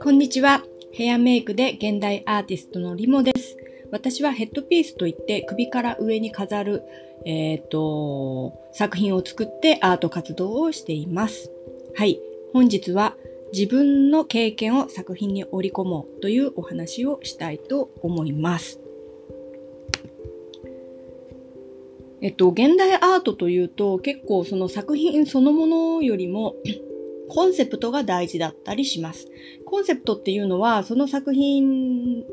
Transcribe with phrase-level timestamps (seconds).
[0.00, 0.62] こんにちは。
[0.92, 3.56] ヘアメイクで現代アーティストのリモです。
[3.90, 6.84] 私はヘッドピースといって首から上に飾る、
[7.24, 11.50] えっ、ー、と、作品を作ってアート活動をしています。
[11.96, 12.20] はい。
[12.52, 13.16] 本日は
[13.52, 18.78] 自分の経験を作品に織り込もうというお話をしたいと思います。
[22.20, 26.54] えっと、現代アートというと結構その作品そのものよりも
[27.28, 29.26] コンセプトが大事だったりします。
[29.66, 32.24] コンセプトっていうのはその作品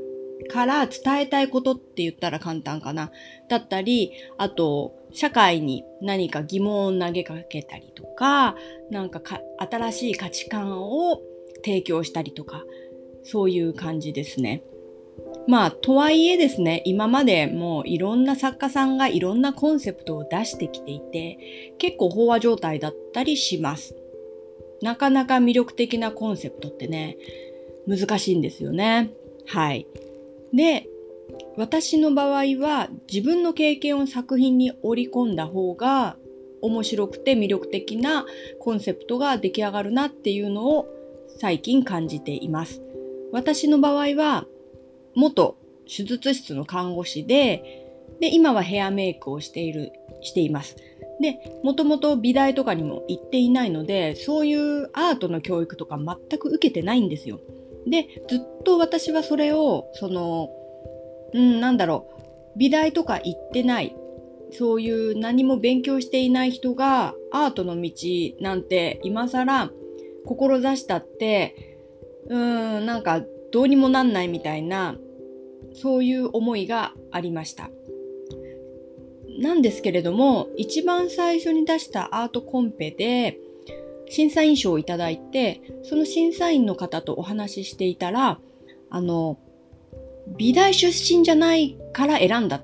[0.48, 3.12] から伝えたいことって言ったら簡単かな。
[3.50, 8.56] だったり、あと、社会に何か疑問を投げかけたりとか、
[8.92, 11.22] なんかか新しい価値観を
[11.64, 12.64] 提供したりとか、
[13.24, 14.64] そういう感じですね。
[15.48, 23.96] まあ、とはいえですね、今までもういろんな作家さんがいろんなコンセプトを出してきていて、結構飽和状態だったりします。
[24.82, 27.18] なかなか魅力的なコンセプトってね、
[27.88, 29.12] 難しいんですよね。
[29.46, 29.88] はい。
[30.52, 30.88] で、
[31.58, 36.18] 私の場合は自分の経験を作品に織り込んだ方が
[36.62, 38.26] 面白くて魅力的な
[38.60, 40.88] コンセプトが出来上がるなっていうのを
[41.38, 42.82] 最近感じています。
[43.32, 44.46] 私の場合は
[45.16, 47.82] 元手術室の看護師で、
[48.20, 49.92] で、今はヘアメイクをしている、
[50.22, 50.76] しています。
[51.20, 57.40] で、もともと美大とかにも行っていないので、そういうアートの教育とか全く受けてないんですよ。
[57.88, 60.50] で、ずっと私はそれを、その、
[61.34, 62.08] うん、なんだろ
[62.56, 63.96] う、美大とか行ってない、
[64.52, 67.92] そういう何も勉強していない人がアートの道
[68.40, 69.72] なんて今更
[70.26, 71.78] 志したって、
[72.28, 74.98] うーん、なんかどうにもなんないみたいな、
[75.76, 77.70] そういう思いがありました。
[79.40, 83.38] なんですけれども、一番最初に出したアートコンペで、
[84.10, 88.40] 審査員賞をいただいて、その審査員の方とお話ししていたら、
[88.90, 89.40] あの、
[90.38, 92.64] 美大出身じゃないから選んだっ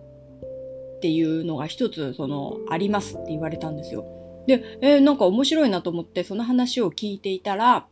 [1.01, 4.05] ていうのが一つ、その、ありますって言われたんですよ。
[4.47, 7.87] で、えー、なんか面白いなと思ってその話を聞いていたら、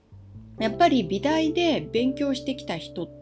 [0.59, 3.19] やっぱり美大で勉強してきた人って、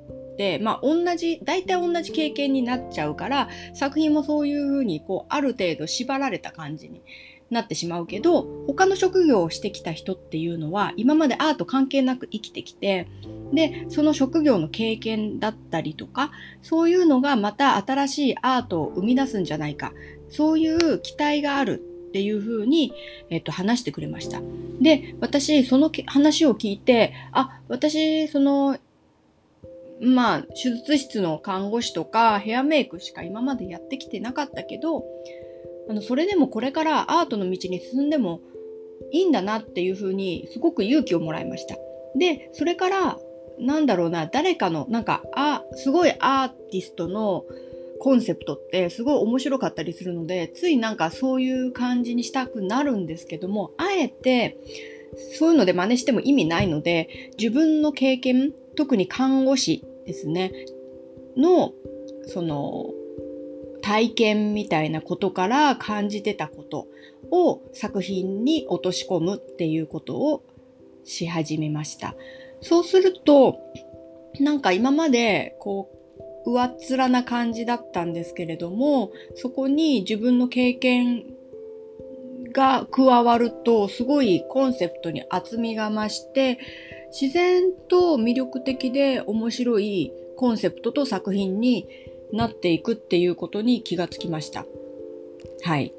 [0.62, 7.02] まあ同じ、大体同じ経験になっちゃうから、作品もそういうふうに、こう、ある程度縛られた感じに
[7.50, 13.08] なってしまうけど、他の職業をしてきた人っていうのは、今までアート関係なく生きてきて、
[13.54, 16.32] で、その職業の経験だったりとか、
[16.62, 19.94] そういうのがまた新しいアートを生み出すんじゃないか、
[20.30, 22.94] そういう期待があるっていうふうに、
[23.30, 24.42] えっと、話してくれました。
[24.82, 28.78] で、私、その話を聞いて、あ、私、その、
[30.00, 35.04] まあ、手術室の看護師とかヘアメイクしか今までやってきてなかったけど、
[35.90, 38.42] あの、それでもこれからアートの道に進んでも
[39.12, 41.76] いいんだなっていうふうにすごく勇気をもらいました。
[42.18, 43.20] で、それから、
[43.60, 47.46] なんだろうな、誰かの、なんか、あ、すごいアーティストの
[48.00, 54.58] コンセプトってすごい面白かったりするので、ついなんかそういう感じにしたくなるんですけども、あえて、
[55.38, 60.52] そういうので真似しても意味ないので、自分の経験、特に看護師ですね、
[61.36, 61.74] の、
[62.26, 62.94] その、
[63.82, 66.88] 体験みたいなことから感じてたこと
[67.32, 70.44] を作品に落とし込むっていうことを
[71.04, 72.16] し始めました。
[72.62, 73.60] そうすると、
[74.40, 75.90] なんか今までこ
[76.46, 81.26] う、上っ面な感じだったんですけれども、そこに自分の経験
[82.54, 86.58] が加わると、すごいコンセプトに厚みが増して、
[87.12, 91.88] 自然と魅力的で面白いコンセプトと作品に
[92.32, 94.66] なっていくっていうことに気がつきました。
[95.64, 95.94] はい。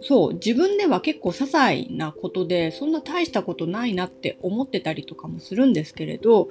[0.00, 6.48] そう、自分では結構些細なことで、そんな大したことないなって思ってたりとかもするんですけれど、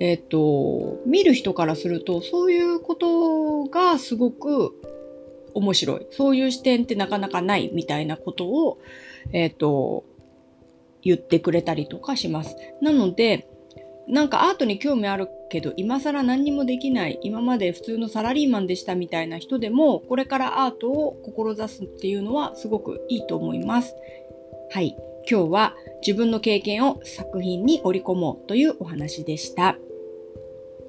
[0.00, 4.74] えっ、と、見る人からすると、そういうことがすごく
[5.54, 6.06] 面白い。
[6.10, 8.78] そういう視点ってなかなかないみたいなことを、
[9.32, 10.04] えっ、と、
[11.04, 12.56] 言ってくれたりとかします。
[12.80, 13.46] なので、
[14.06, 23.94] なんかアートに興味あるけど、今更何にもできない、今まで普通のサラリーマンでしたみたいな人でも、これからアートを志すっていうのはすごくいいと思います。
[24.70, 24.96] はい。
[25.30, 25.74] 今日は
[26.06, 29.78] 自分の経験を作品に織り込もうというお話でした。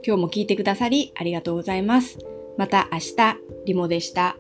[0.06, 2.20] 今日も聞いてくださりありがとうございます。
[2.58, 4.38] また明日、リモでした。